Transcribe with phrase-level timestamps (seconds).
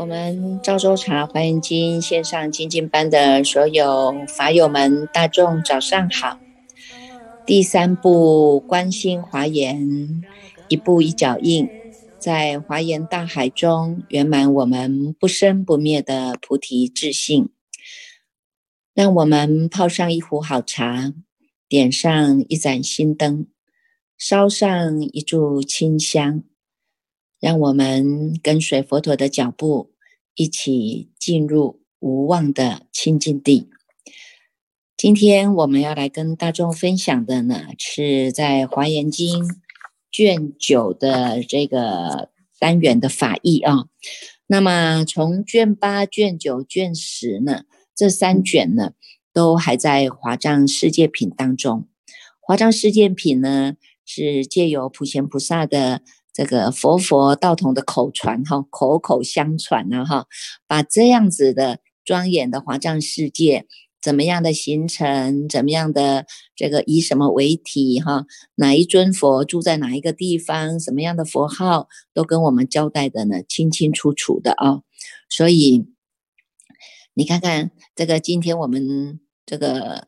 [0.00, 6.40] 我们赵州茶华严经线上精进班的所有法友们，大众早上好。
[7.44, 10.22] 第三步观心华严，
[10.68, 11.68] 一步一脚印，
[12.18, 17.50] 在华严大海中圆满我们不生不灭的菩提智性。
[18.94, 21.12] 让我们泡上一壶好茶，
[21.68, 23.48] 点上一盏心灯，
[24.16, 26.42] 烧上一炷清香。
[27.40, 29.92] 让我们跟随佛陀的脚步，
[30.34, 33.70] 一起进入无望的清净地。
[34.94, 39.42] 今天我们要来跟大众分享的呢，是在《华严经》
[40.12, 43.86] 卷九的这个单元的法义啊。
[44.46, 47.62] 那么从卷八、卷九、卷十呢，
[47.96, 48.92] 这三卷呢，
[49.32, 51.88] 都还在华藏世界品当中。
[52.38, 56.02] 华藏世界品呢，是借由普贤菩萨的。
[56.32, 60.26] 这个佛佛道统的口传哈，口口相传呢哈，
[60.66, 63.66] 把这样子的庄严的华藏世界，
[64.00, 74.82] 怎么样的形成，怎么样的这个以什么为体哈，哪一尊佛住在哪一个地方，什么样的佛号，都跟我们交代的呢清清楚楚的啊。
[75.28, 75.86] 所以
[77.14, 80.06] 你看看这个，今天我们这个。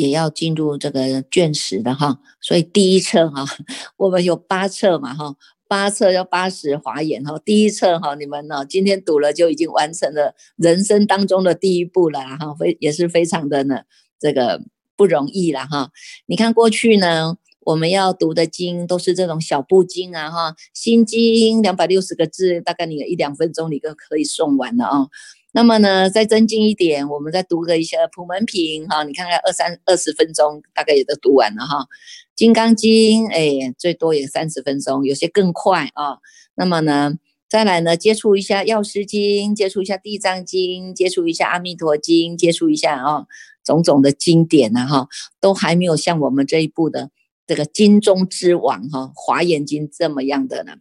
[0.00, 3.44] 也要进入这个卷十的哈，所以第一册哈，
[3.98, 5.36] 我们有八册嘛哈，
[5.68, 13.82] 八册要八十华严哈，第一册哈，你们呢今天读了就已经完成了人生当中的第一步了哈，非也是非常的呢
[14.18, 14.62] 这个
[14.96, 15.90] 不容易了哈。
[16.26, 25.08] 你看过去呢，我们要读的经都是这种小部经啊哈，心经两百六十个字，大概你一两分钟你就可以诵完了啊。
[25.52, 31.86] 那么呢，再增进一点，我们再读个一些普门品哈，你看看二三二十分钟，大概也都读完了哈。
[32.36, 36.18] 金刚经，哎，最多也三十分钟，有些更快啊。
[36.54, 43.26] 那么呢，再来呢，接触一下药师经，接触一下地藏经，接触一下阿弥陀经，接触一下啊，
[43.64, 45.08] 种种的经典呢哈，
[45.40, 47.10] 都还没有像我们这一部的
[47.48, 50.74] 这个经中之王哈，华严经这么样的呢，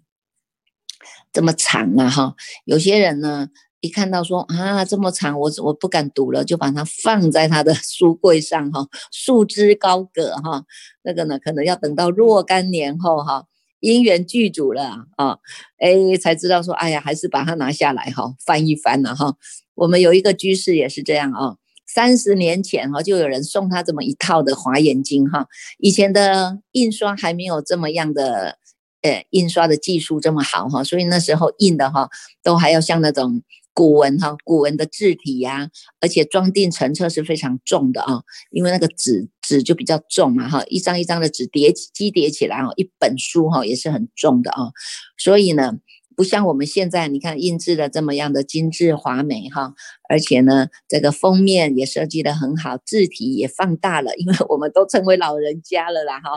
[1.33, 2.35] 这么长啊哈。
[2.65, 3.49] 有些人呢。
[3.81, 10.65] 一看到说啊这么长，我我不敢读了，就把它放在他的书柜上哈，束之高阁哈。
[11.01, 13.45] 那个呢，可能要等到若干年后哈，
[13.79, 15.37] 因缘具足了啊，
[15.77, 19.35] 哎，才知道说，哎呀，还是把它拿下来哈，翻一翻了哈。
[19.75, 21.55] 我们有一个居士也是这样啊，
[21.87, 25.47] 三十年前哈，就有人送他这么一套的华严经哈，
[25.77, 28.57] 以前的印刷还没有这么样的，
[29.03, 32.09] 呃，印刷的技术这么好哈，所以那时候印的哈，
[32.43, 33.41] 都还要像那种。
[33.79, 35.69] 古文哈，古文的字体呀，
[36.01, 44.73] 而且装订成册是非常重的啊，因为那个纸纸就比较重嘛哈，一张一张的纸叠积叠起来哦，一本书哈也是很重的啊，
[45.17, 45.75] 所以呢，
[46.13, 49.73] 不像我们现在你看印制的这么样的精致华美哈，
[50.09, 56.31] 而且呢，这个封面也设计的很好，字体也放大了，因为我们都成为老人家了啦哈，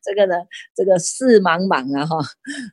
[0.00, 0.36] 这个呢，
[0.76, 2.24] 这个事茫茫啊哈，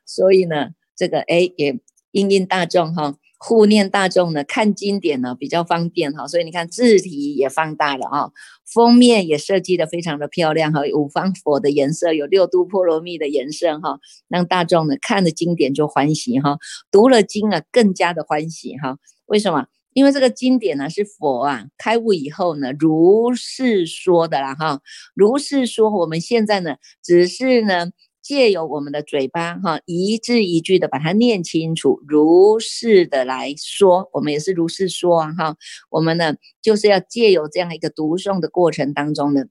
[0.06, 1.80] 所以呢，这个哎也
[2.12, 3.16] 应应大众哈。
[3.44, 8.30] 护念大众呢，看经典呢比较方便哈，所以你看字体也放大了啊，
[8.72, 13.98] 封面也设计的非常的漂亮哈，五方佛的颜色有六度波罗蜜的颜色哈，
[14.28, 16.60] 让大众呢看了经典就欢喜哈，
[16.92, 18.98] 读了经啊更加的欢喜哈。
[19.26, 19.66] 为什么？
[19.94, 24.82] 因为这个经典呢是佛啊开悟以后呢如是说的啦哈，
[25.16, 27.92] 如是说我们现在呢只是呢。
[28.22, 35.56] 借由我们的嘴巴，哈，一字一句的把它念清楚，如是的来说，我们也是如是说啊，哈，
[35.90, 39.46] 我们呢就是要借由这样一个读诵的过程当中呢。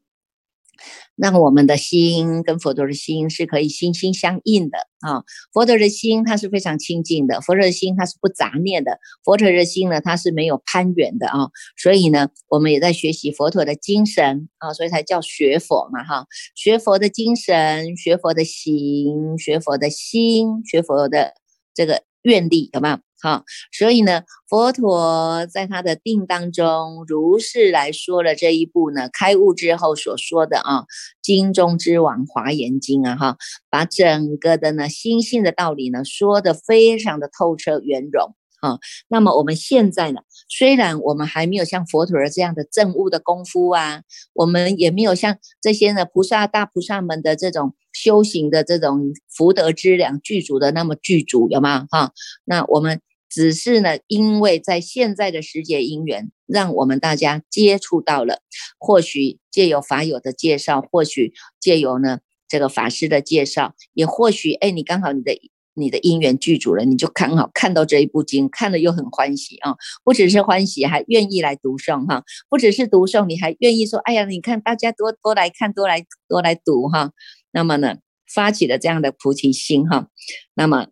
[1.17, 5.23] 让我们的心跟佛陀的心是可以心心相印的啊！
[5.53, 11.51] 佛陀的心它是非常清净的，佛陀的心它是不杂念的，佛陀的心呢它是没有攀缘的啊！
[11.77, 16.27] 所以呢，我们也在学习佛陀的精神啊，所以才叫学佛嘛哈！
[16.55, 21.35] 学佛的精神，学佛的行，学佛的心，学佛的
[21.75, 22.99] 这个愿力，有没有？
[23.23, 30.85] 好，所以呢，佛陀在他的定当中，如是来说了这一部呢，开悟之后所说的啊，
[31.21, 33.37] 经中之王华严经啊，哈，
[33.69, 38.79] 把整个的呢心性的道理呢说的非常的透彻圆融啊。
[39.09, 44.03] 那么我们现在呢，虽然我们还没有像佛陀这样的证悟的功夫啊，
[44.33, 47.75] 我们也没有像这些呢菩萨大菩萨们的这种。
[47.93, 51.89] 修行的这种福德之量具足的那么具足，有吗？
[51.91, 52.13] 哈，
[52.45, 53.01] 那我们。
[53.31, 58.43] 只是呢，因为在现在的世界因缘，让我们大家接触到了，
[58.77, 62.19] 或许借由法友的介绍，或许借由呢
[62.49, 65.33] 这个法师的介绍，也或许哎，你刚好你的
[65.75, 69.77] 你的因缘具足了，你就刚好看到这一部经，看了又很欢喜啊！
[70.03, 72.25] 不只是欢喜，还愿意来读诵哈。
[72.49, 77.13] 不只是读诵，你还愿意说：“哎呀，你看大家多多来看，多来多来读哈。”
[77.53, 80.09] 那么呢，发起了这样的菩提心哈。
[80.55, 80.89] 那么。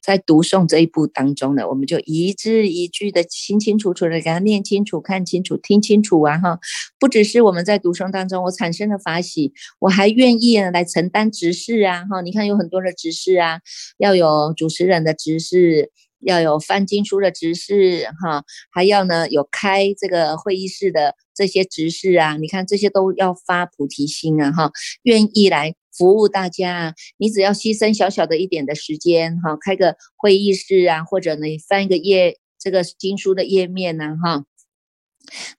[0.00, 6.38] 在读诵这一步当中呢，我们就一字一句的清清楚楚的给他念清楚、看清楚、听清楚啊！
[6.38, 6.58] 哈，
[6.98, 12.06] 不只是我们在读诵当中我产生了法喜，我还愿意来承担执事啊！
[12.10, 13.60] 哈，你看有很多的执事啊，
[13.98, 15.90] 要有主持人的执事，
[16.20, 22.36] 要有翻经书的执事，哈，还要呢有开这个会议室的这些执事啊！
[22.36, 24.52] 你看这些都要发菩提心啊！
[24.52, 24.70] 哈，
[25.02, 25.74] 愿意来。
[25.98, 34.44] 服务大家，你只要牺牲小小的一点的时间，哈，开个会议室啊，或者呢翻一个页，这个经书的页面呢，哈，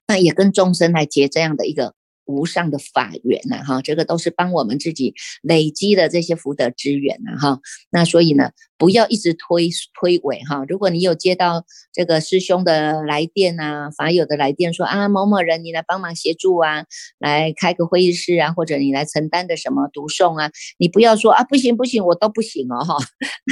[0.08, 1.94] 那也跟众生来结这样的一个。
[2.26, 7.60] 无上的法缘呐，哈，这个都是帮我们自己累积的这些福德资源呐，哈。
[7.90, 10.64] 那所以呢，不要一直推推诿哈。
[10.66, 16.86] 如果你有接到这个师兄的来电啊，法友的来电说啊，某某人你来帮忙协助啊，
[17.18, 22.96] 来开个会议室啊，或者你来承担的什么读诵啊，你不要说啊，不行不行，我都不行哦，哈，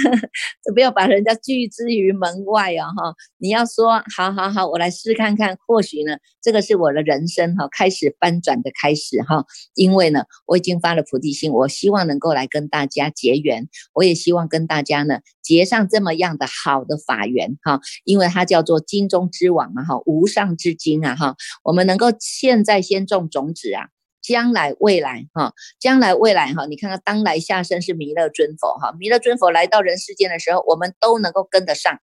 [0.75, 3.15] 不要把人家拒之于门外啊，哈。
[3.37, 8.71] 你要说好好好，我来试看看，或许呢，这个是我的人生哈开始翻转的。
[8.81, 23.89] 开始哈，因为呢，我已经发了菩提心，我希望能够来跟大家结缘，我也希望跟大家呢结上这么样的好的法缘哈，因为它叫做金中之王啊哈，无上之金啊哈，我们能够现在先种种子啊，
[24.23, 31.99] 将来未来哈，将来未来哈，你看看当来下生是弥勒尊佛哈，弥勒尊佛来到人世间的时候，我们都能够跟得上。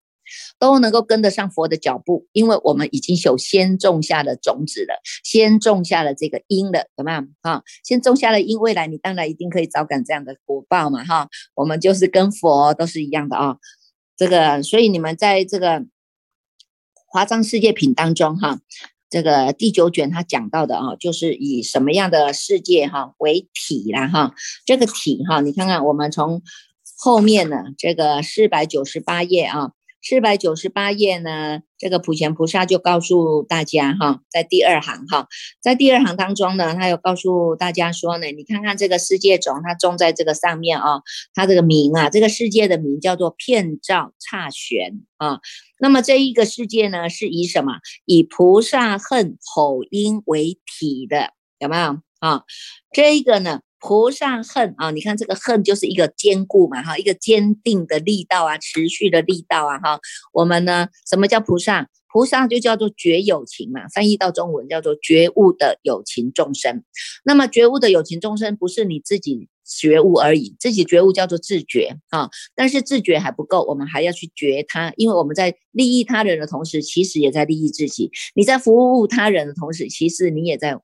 [0.60, 7.27] 都能够跟得上佛的脚步，因为我们已经有先种下了种子了，先种下了这个因了，怎么样？
[7.42, 11.30] 哈，先种下了因，未来你当然一定可以早感这样的果报嘛，哈。
[11.56, 13.57] 我们就是跟佛都是一样的啊，
[14.18, 15.86] 这个，所以你们在这个
[17.07, 18.60] 华章世界品当中，哈，
[19.10, 24.33] 这个第九卷他讲到的啊，就是以什么样的世界哈为体啦，哈，
[24.66, 26.42] 这个体哈，你看看我们从
[26.98, 29.71] 后面呢，这个四百九十八页啊。
[30.07, 35.28] 四百九十八页呢，这个普贤菩萨就告诉大家哈，在第二行哈，
[35.60, 41.02] 在第二行当中呢，他有告诉大家说呢，你看看这个世界种，它种在这个上面啊，
[41.34, 45.40] 它这个名啊，这个世界的名叫做片照刹玄啊。
[45.80, 47.80] 那么这一个世界呢，是以什么？
[48.06, 52.44] 以菩萨恨吼音为体的，有没有啊？
[52.92, 53.62] 这一个呢？
[53.87, 59.99] 菩萨恨啊，你看这个恨就是一个坚固嘛，哈，一个坚定的力道啊，持续的力道啊，哈。
[60.33, 61.87] 我们呢，什么叫菩萨？
[62.11, 66.83] 菩萨就叫做觉有情嘛，翻译到中文叫做觉悟的有情众生。
[67.23, 72.31] 那么觉悟的有情众生不是你自己觉悟而已，自己觉悟叫做自觉啊。
[72.55, 78.09] 但是自觉还不够，我们还要去觉他，因为我们在利益他人的同时，其实也在利益自己。
[78.33, 80.75] 你在服务他人的同时，其实你也在。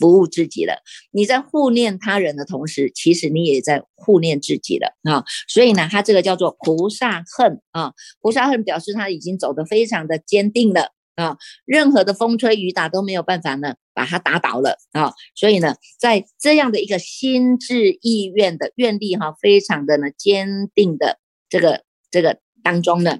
[0.00, 0.82] 服务自己了，
[1.12, 5.24] 你在护念他人的同时，其实你也在护念自己了啊。
[5.46, 7.92] 所以呢，他这个叫做菩萨恨啊，
[8.22, 11.36] 菩萨恨表示他已经走得非常的坚定了啊，
[11.66, 15.12] 任何的风吹雨打都没有办法呢把他打倒了啊。
[15.34, 21.18] 所以呢，在这样的一个心智意愿的愿力哈，非常的呢坚定的
[21.50, 23.18] 这个这个当中呢。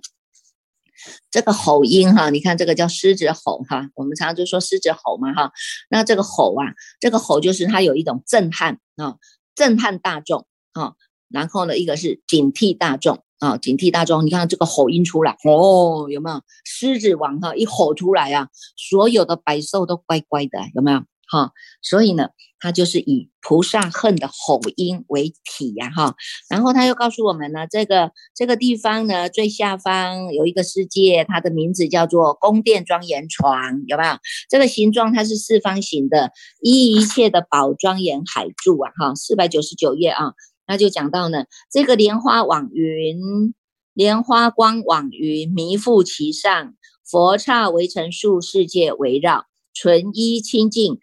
[1.30, 5.52] 这个吼音哈，你看这个叫狮子吼哈，我们常常就说狮子吼嘛哈。
[5.88, 9.16] 那这个吼啊，这个吼就是它有一种震撼啊，
[9.54, 10.95] 震撼大众啊。
[11.28, 14.26] 然后呢，一个是警惕大众啊，警惕大众。
[14.26, 17.54] 你看这个吼音出来哦，有没有狮子王哈？
[17.54, 21.02] 一吼出来啊，所有的百兽都乖乖的，有没有？
[21.30, 26.16] 哈，所以呢，他就是以菩萨恨的吼音为体呀，哈，
[26.49, 34.18] 然后他又告诉我们呢，这个这个地方呢，最下方有一个世界，它的名字叫做宫殿庄严床，有没有？
[34.49, 40.32] 这个形状它是四方形的，依一切的宝庄严海柱啊，哈，四百九十九页啊，
[40.66, 43.54] 那就讲到呢，这个莲花网云，
[43.94, 46.75] 莲花光网云弥覆其上，
[47.08, 50.99] 佛刹围成数世界围绕，纯一清净。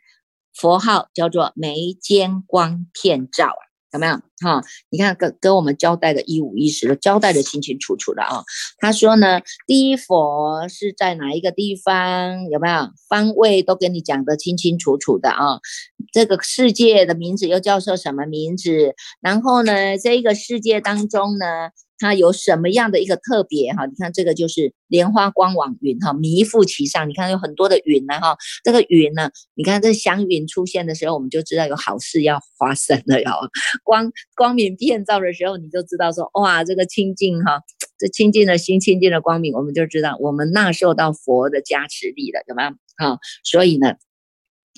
[0.59, 4.19] 佛号叫做眉间光片照啊，有没有？
[4.39, 8.43] 哈，你看跟跟我们交代的一五一十的交代的清清楚楚的啊。
[8.77, 12.47] 他说呢，第一佛是在哪一个地方？
[12.49, 15.59] 有没有方位都跟你讲的清清楚楚的啊？
[16.13, 18.93] 这个世界的名字又叫做什么名字？
[19.21, 21.45] 然后呢，这个世界当中呢，
[21.99, 23.85] 它有什么样的一个特别哈？
[23.85, 27.09] 你看这个就是莲花光网云哈，弥覆其上。
[27.09, 33.31] 你看有很多的云呢哈，这个云呢，你看这祥云出现的时候，我们就知道有好事要发生了哟。
[33.83, 37.61] 光光明遍照的时候，你就知道说哇，这个清净哈，
[37.97, 42.71] 这清净的心、清净的光明，我们就知道我们纳受到佛的加持力了，对吧？
[42.97, 43.95] 好，所以呢。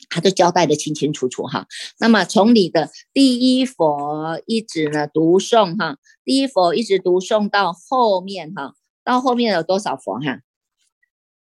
[0.09, 1.67] 他都交代的清清楚楚哈，
[1.99, 10.41] 那么从你的第一佛一直呢读诵哈，第一佛一直读诵到后面哈，到后面有多少佛哈？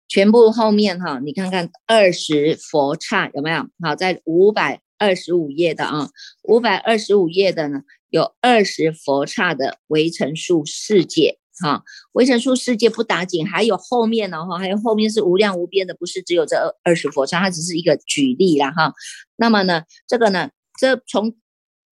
[0.07, 3.67] 全部后面哈，你看看二十佛刹有没有？
[3.83, 6.11] 好，在五百二十五页的啊，
[6.43, 11.39] 五百二十五页的呢，有二十佛刹的围城数世界。
[11.61, 11.83] 哈，
[12.13, 18.93] 围城数世界不打紧，还有后面呢哈，还有后面是无量无边的，不是只有这二二十佛刹，它只是一个举例了哈。
[19.37, 21.37] 那么呢，这个呢，这从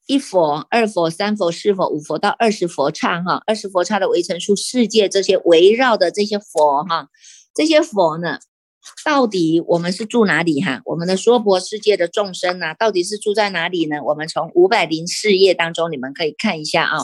[0.06, 7.08] 一佛、二佛、三佛、四佛、五佛到二十佛刹哈，二十佛刹的围城数世界这些围绕的这些佛哈，
[7.54, 8.40] 这些佛呢，
[9.04, 10.82] 到底我们是住哪里哈？
[10.84, 14.02] 我们的娑婆世界的众生呢，到底是住在哪里呢？
[14.04, 16.98] 我们从五百零四页当中，你们可以看一下啊。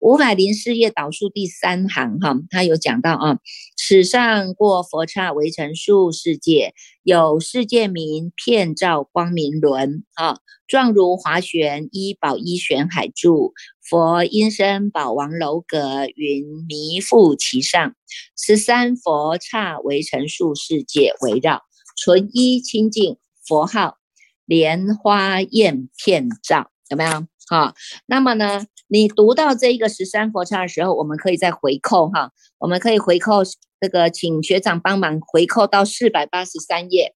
[0.00, 3.38] 五百零四页导数第三行哈，他有讲到啊，
[3.76, 13.52] 此上过佛刹围城数世界，有世界名遍照光明轮啊，状如华玄一宝一玄海柱，
[13.82, 17.94] 佛音声宝王楼阁云弥覆其上，
[18.38, 21.60] 十三佛刹围城数世界围绕，
[22.02, 23.98] 纯一清净佛号，
[24.46, 27.26] 莲花焰片照，有没有？
[27.48, 27.74] 好，
[28.06, 33.42] 那么呢，你读到这一个十三佛刹的时候，我们可以再回扣哈，我们可以回扣
[33.80, 37.14] 这个，请学长帮忙回扣到四百八十三页，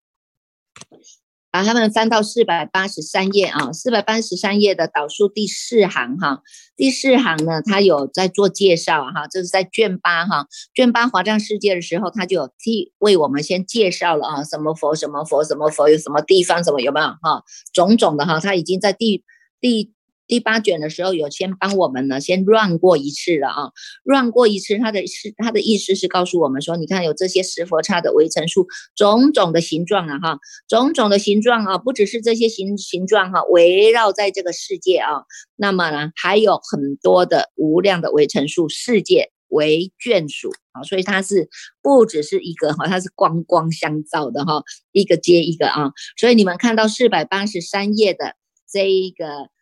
[1.51, 6.43] 把他们翻到四百八十三页啊，四百八十三页的导数第四行哈，
[6.77, 19.23] 第四行呢，他有在做介绍哈，这是在卷八哈，卷八华藏世界的时候，他就有替为我们先介绍了啊，什么佛什么佛什么佛有什么地方什么有没有哈，种种的哈，他已经在第
[19.65, 19.95] 第。
[20.27, 23.73] 第八卷的时候有先帮我们呢，先乱过一次了啊，
[24.05, 28.67] 乱过一次，他的是他的意思是告诉我们说，你看有这些十佛刹的围城数，
[28.97, 35.25] 种种的形状啊哈，种种的形状啊，不只是这些形形状哈，围绕在这个世界啊，
[35.57, 41.51] 那么呢还有很多的无量的围城数世界为眷属啊，所以它是
[41.83, 49.53] 不只是一个哈，它是光光相照的哈，一个接一个啊，所以你们看到四百八十三页的这一个。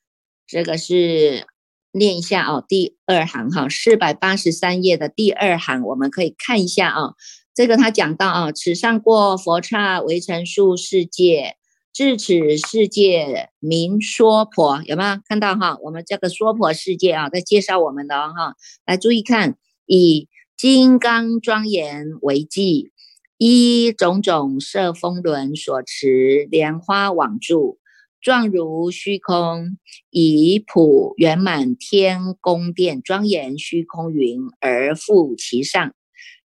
[0.46, 1.46] 这个是
[1.92, 7.14] 念一下哦，第二行哈，四百八十三页的第二行，我们可以看一下啊。
[7.54, 11.56] 这个他讲到啊，此上过佛刹围城数世界，
[11.92, 15.76] 至此世界名娑婆，有没有看到哈？
[15.82, 18.54] 我们这个娑婆世界啊，在介绍我们的哈，
[18.86, 22.92] 来注意看，以金刚庄严为记，
[23.36, 27.78] 依种种色风轮所持莲花网住。
[28.22, 35.92] 状如虚空，以普圆满天宫殿庄严虚空云而覆其上，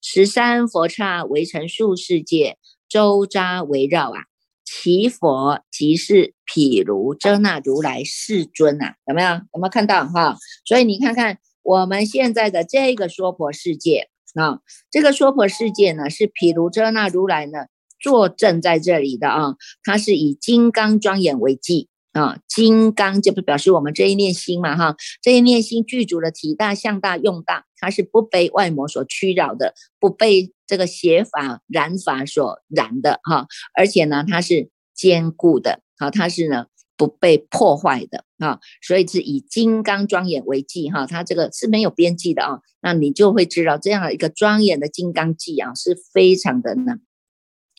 [0.01, 2.57] 十三佛刹围成数世界，
[2.89, 4.23] 周匝围绕啊，
[4.65, 9.29] 其佛即是毗卢遮那如来世尊啊，有没有？
[9.29, 10.39] 有没有看到哈？
[10.65, 17.67] 所以你看看我们现在的这个娑婆世界啊，这个娑婆世界呢，是毗卢遮那如来呢。
[18.01, 46.95] 坐镇在这里的啊，它是以金刚庄严为记啊，金刚就不表示我们这一念心嘛哈，这一念心具足的体大、相大、用大，它是不被外魔所驱扰的，不被这个邪法染法所染的哈，而且呢，它是坚固的，好，它是呢不被破坏的啊，所以是以金刚庄严为记哈，它这个是没有边际的啊，那你就会知道这样的一个庄严的金刚记啊，是非常的呢。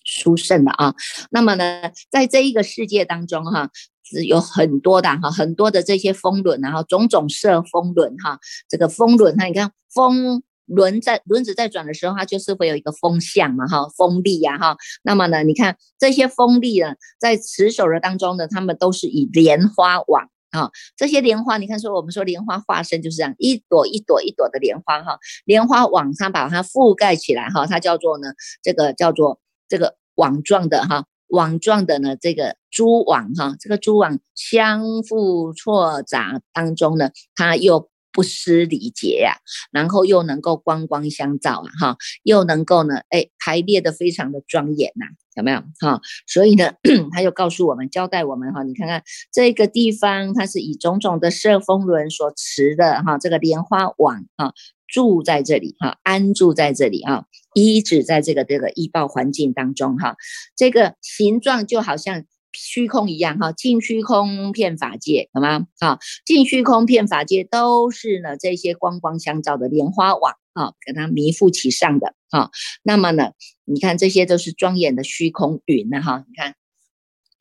[0.08, 0.96] 殊胜的啊，
[1.32, 3.70] 那么呢，在这一个世界当中哈，
[4.06, 28.30] 是有很多的哈，很多的这些风轮，然后种种色风轮哈，这个风轮，哈，你看风轮在轮子在转的时候，它就是会有一个风向嘛哈，风力呀哈，那么呢，你看这些风力呢，在持手的当中呢，他们都是以莲花网啊，这些莲花，你看说我们说莲花化身就是这样，一朵一朵一朵的莲花哈，莲花网上把它覆盖起来哈，它叫做呢，
[28.64, 29.42] 这个叫做。
[29.68, 39.36] 这个网状的哈，网状的呢，这个蛛网哈，这个蛛网相互错杂当中呢，它又不失礼节呀，
[39.72, 45.06] 然后又能够光光相照啊，哈，又能够呢，哎，排列的非常的庄严呐，
[45.36, 45.62] 有没有？
[45.80, 46.72] 哈，所以呢，
[47.14, 54.52] 他就告诉我们，交代我们哈，你看看这个地方，它是以种种的色风轮所持的哈，这个莲花网啊，
[54.88, 60.16] 住在这里哈，安住在这里啊，一直在这个这个医报环境当中哈，
[60.56, 62.24] 这个形状就好像。
[62.54, 65.68] 虚空一样哈，净虚空遍法界，好吗？
[65.80, 72.50] 啊，净虚空遍法界都是呢这些光光相照的莲花网啊，给它弥覆其上的啊。
[72.84, 73.32] 那么呢，
[73.66, 76.56] 你看这些都是庄严的虚空云呢哈，你看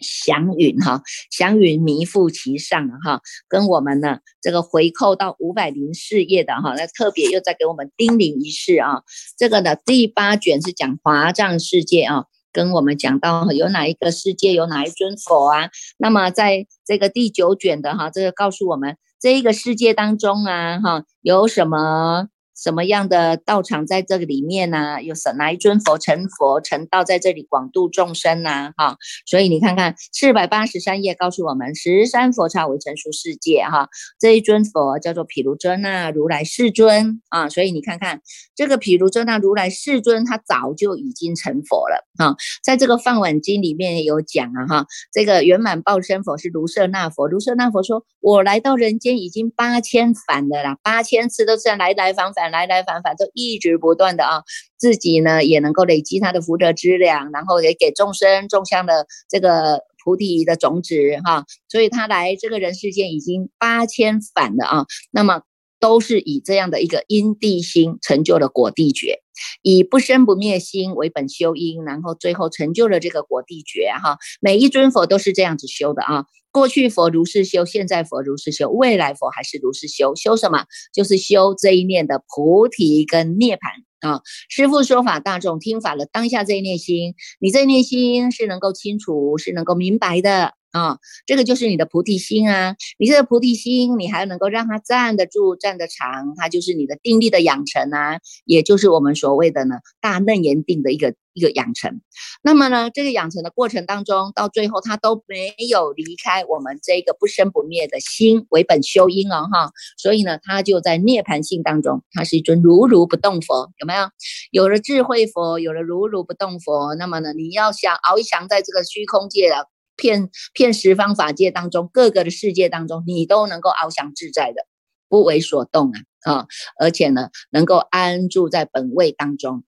[0.01, 9.03] 祥云哈，祥云弥覆其上哈，跟我们呢这个回扣到五百零四页的哈，那特别又在给我们叮咛一事啊。
[9.39, 12.27] 这个呢第八卷是讲华藏世界啊。
[12.57, 15.69] 跟我们讲到有哪一个世界有哪一尊佛啊？
[15.99, 22.29] 那么在这个第九卷的哈，这个告诉我们这一个世界当中啊，哈有什么？
[22.57, 25.03] 什么样的道场在这个里面呢？
[25.03, 28.73] 有什哪一尊佛成佛成道在这里广度众生呢？
[28.79, 28.97] 哈，
[29.27, 37.51] 所以你看看四百八十三页告诉我们，十三佛刹为成熟世界哈，这一尊佛叫做毗卢遮那如来世尊啊。
[37.51, 38.23] 所以你看看
[38.55, 42.37] 这个毗卢遮那如来世尊，他早就已经成佛了啊。
[42.65, 52.46] 在这个梵文经里面有讲啊哈，这个圆满报身佛是卢舍那佛，卢舍那佛说，我来到人间已经八千返了啦，八千次都是来来往返。
[52.51, 54.43] 来来返返都一直不断的啊，
[54.77, 65.43] 自己呢也能够累积他的福德资粮，然后也给众生种下了这个菩提的种子哈，所以他来这个人世间已经八千返了啊，那么
[65.81, 69.21] 都是以这样的一个因地心成就了果地觉，
[69.63, 76.25] 以不生不灭心为本修因，然后最后成就了这个果地觉哈，每一尊佛都是这样子修的啊。
[76.53, 80.17] 过去佛如是修，现在佛如是修，未来佛还是如是修。
[80.17, 80.65] 修什么？
[80.93, 84.23] 就是修这一念的菩提跟涅槃啊！
[84.49, 90.55] 师父说法，大众听法了，当下这一念心，你这一念心是能够清楚，是能够明白的。
[90.73, 92.77] 啊，这个就是你的菩提心啊！
[92.99, 102.03] 你这个菩提心，你还能够让它站得住、站得长，它就是你的定力的养成啊，也就是我们所谓的呢大楞严定的一个一个养成。
[102.43, 114.11] 那么呢，这个养成的过程当中，到最后它都没有离开我们这个不生不灭的心为本修因哦，哈，所以呢，它就在涅槃性当中，它是一尊如如不动佛，有没有？
[114.51, 119.71] 有了智慧佛，有了如如不动佛，那么呢，你要想翱翔在这个虚空界了。
[119.97, 124.67] 片片十方法界当中，各个的世界当中，你都能够翱翔自在的，
[125.09, 126.47] 不为所动啊啊！
[126.79, 129.65] 而且呢，能够安住在本位当中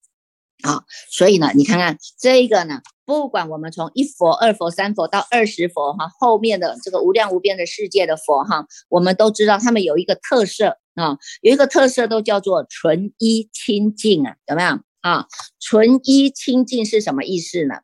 [0.62, 0.84] 啊。
[1.12, 15.28] 所以呢，你看看这个呢，不管我们从一佛、二佛、三佛到二十佛哈，后面的这个无量无边的世界的佛哈，我们都知道他们有一个特色啊，有一个特色都叫做纯一清净啊，有没有啊？
[15.60, 17.82] 纯一清净是什么意思呢？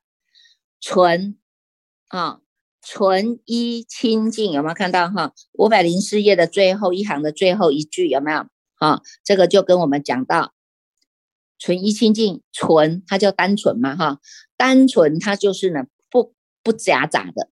[0.79, 1.38] 纯。
[2.09, 2.39] 啊，
[2.81, 5.33] 纯一清净有没有看到哈？
[5.53, 8.47] 五百零四页的最后一行的最后一句有没有？
[8.79, 10.53] 啊，这个就跟我们讲到
[11.59, 14.19] 纯一清净，纯它叫单纯嘛哈，
[14.57, 17.51] 单纯它就是呢不不夹杂的，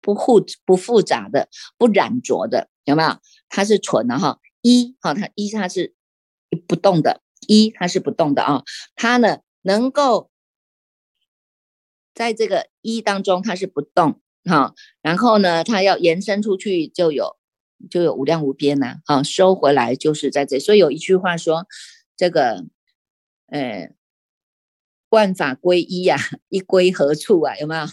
[0.00, 3.18] 不复不复杂的，不染浊的，有没有？
[3.48, 5.94] 它是纯的哈，一哈它一它是
[6.66, 8.64] 不动的，一它是不动的啊，
[8.96, 10.31] 它呢能够。
[12.14, 17.36] 在这个一当中，它是不动哈，然后呢，它要延伸出去就有
[17.90, 21.66] 就有无量无边呐，啊，收回来就是在这，所以有一句话说，
[22.16, 22.64] 这个，
[23.48, 23.90] 呃，
[25.10, 26.16] 万法归一呀，
[26.48, 27.56] 一归何处啊？
[27.58, 27.84] 有没有？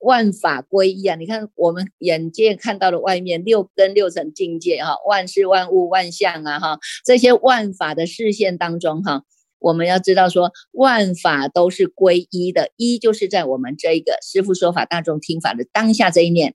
[0.00, 1.16] 万法归一啊？
[1.16, 9.24] 你看我们眼界看到的外面六根六层境界哈，万事万物万象啊哈，这些万法的视线当中哈。
[9.58, 16.54] 我们要知道，说万法都是归一的，一就是在我们这一个师父说法、大众听法的当下这一念。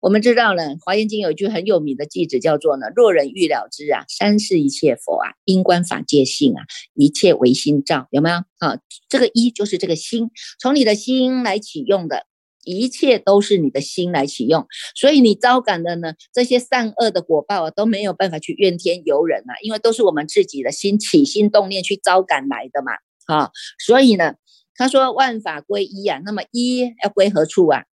[0.00, 6.62] 我们知道了，《华严经》有一句很有名的句子，叫做呢：“若人欲了之啊，三世一切佛啊，因观法界性啊，
[6.94, 8.36] 一切唯心造。”有没有？
[8.58, 8.78] 啊，
[9.08, 10.30] 这个一就是这个心，
[10.60, 12.26] 从你的心来启用的。
[12.64, 22.92] 一切都是你的心来启用，所以你招感的呢，这些善恶的果报啊，都没有办法去怨天尤人啊，因为都是我们自己的心起心动念去招感来的嘛，
[23.26, 24.34] 啊，所以呢，
[24.74, 27.84] 他说万法归一啊，那么一要归何处啊？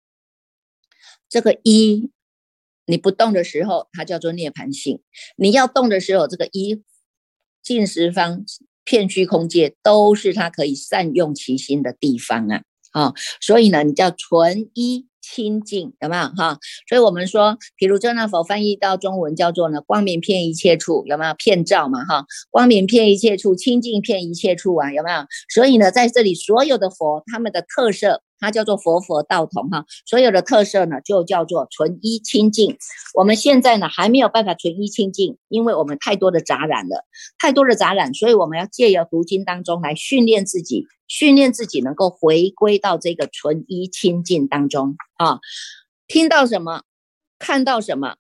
[1.30, 2.12] 这个一
[2.86, 4.98] 你不动的时候，它叫做涅盘性；
[5.38, 6.84] 你要动的时候，这个一
[7.64, 8.44] 尽十方
[8.84, 12.64] 片虚空界都是它可以善用其心的地方啊。
[12.92, 16.60] 啊，所以呢，你叫纯一清净，有没有哈？
[16.88, 21.34] 所以我们说，譬如遮那佛翻译到中文叫做呢，光明遍一切处，有没有？
[21.36, 25.26] 遍照嘛哈，光明遍一切处，清净遍一切处啊，有没有？
[25.54, 28.22] 所以呢，在这里所有的佛，他们的特色。
[28.44, 32.76] 它叫做佛佛道同哈，所有的特色呢就叫做纯一清净。
[33.14, 37.06] 我们现在呢还没有办法纯一清净，因为我们太多的杂染了，
[37.38, 45.42] 太多的杂染，所以我们要借由读经当中来训练自己，训练自己能够回归到这个纯一清净当中啊。
[46.08, 46.84] 听到什么，
[47.38, 48.16] 看到什么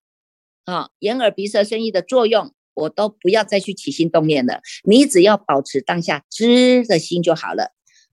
[0.65, 7.71] 啊，眼耳鼻舌身意的作用，我都不要再去起心动念了，你只要保持当下知的心就好了。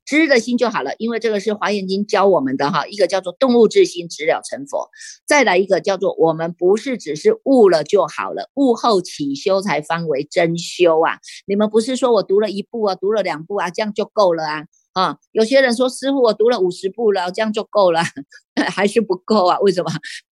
[0.09, 4.89] 知的心就好了，因为这个是华严经教我们的哈，一个叫做动物之心，直了成佛；
[5.27, 11.19] 再来一个叫做我们不是只是悟了就好了，悟后起修才方为真修啊！
[11.47, 14.65] 你们不是说我读了一部啊，读了两部啊，这样就够了啊？
[14.95, 18.01] 啊，有些人说师傅我读了五十部了，这样就够了，
[18.73, 19.61] 还是不够啊？
[19.61, 19.91] 为什么？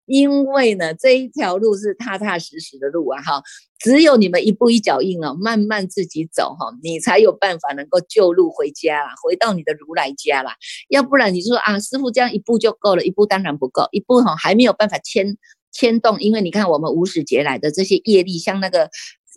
[0.06, 3.42] 因为呢，这一条路是踏踏实实的路啊，哈，
[3.78, 10.56] 只有你们一步一脚印哦，慢慢自己走哈，你才有办法能够救路回家啦，回到你的如来家啦。
[10.90, 15.38] 要不然你说啊，师傅这样一步就够了，一步当然不够，一步哈还没有办法牵
[15.72, 18.90] 牵动，因为你看我们无始劫来的这些业力，像那个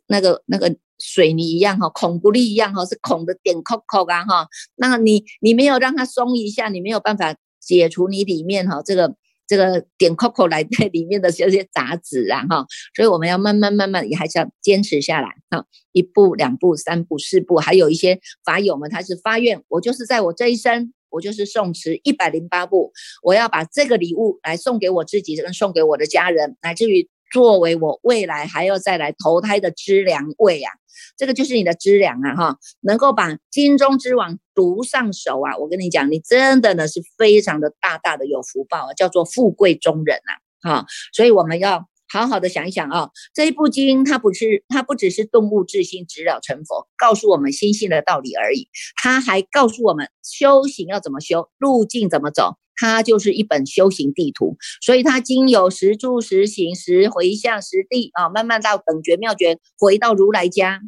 [0.07, 9.15] 那个那个水泥一样哈，孔不利一样哈，是孔的点扣扣啊哈，那你你没有让它松一下，你没有办法解除你里面哈这个。
[9.47, 22.91] 这个点 Coco 来 在里面的这些杂质啊，哈，所以我们要慢慢慢慢也还是要坚持下来哈，一步两步三步四步，还有一些法友们他是发愿，我就是在我这一生，我就是诵持一百零八部，
[23.23, 27.09] 我要把这个礼物来送给我自己，跟送给我的家人，乃至于。
[27.33, 30.71] 作为我未来还要再来投胎的资粮位啊，
[31.17, 52.55] 这个就是你的资粮啊哈，能够把金钟之王读上手啊，我跟你讲，你真的呢是非常的大大的有福报啊，叫做富贵中人呐哈，所以我们要好好的想一想啊，这一部经它不是它不只是动物自心直了成佛，告诉我们心性的道理而已，它还告诉我们修行要怎么修，路径怎么走。
[52.77, 60.79] 它就是一本修行地图，所以它经有十住、十行、十回向、十地啊，慢慢到等觉妙觉，回到如来家，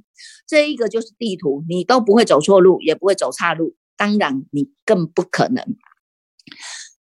[0.47, 5.65] 这一个就是地图，你都不会走错路，也不会走岔路，当然你更不可能。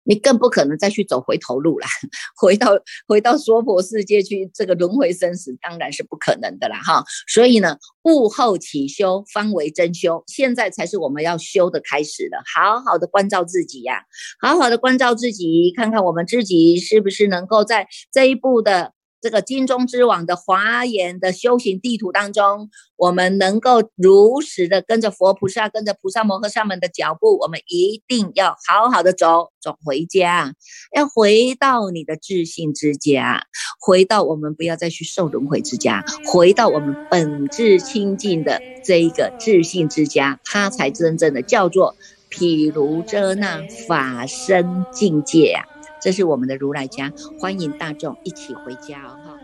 [0.04, 1.86] 你更不可能再去走回头路了，
[2.36, 2.72] 回到
[3.06, 7.04] 回到娑婆世界去，这个轮回生死当然是不可能的啦，哈。
[7.28, 12.38] 所以呢，悟后起修方为真修，现在才是我们要修的开始的。
[12.54, 14.02] 好好的关照自己呀，
[14.40, 18.92] 好好的关照自己，看看我们自己是不是能够在这一步的。
[19.22, 30.54] 这个金钟之王的华严的修行地图当中，我们能够如实的跟着佛菩萨、跟着菩萨摩诃萨们的脚步，我们一定要好好的走，走回家，
[30.92, 33.46] 要回到你的自信之家，
[33.78, 41.94] 回到我们不要再去受轮回之家，回到我们本质清净的这一个自信之家，它才真正的叫做
[42.28, 45.71] 毗卢遮那法身境界啊。
[46.02, 49.16] 这是我们的如来家，欢迎大众一起回家哦！
[49.24, 49.38] 哈。